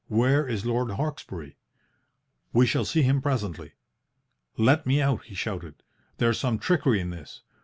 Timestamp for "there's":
6.17-6.39